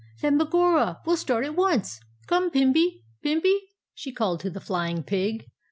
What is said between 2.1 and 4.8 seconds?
Come, Pimby! Pimby!" she called to the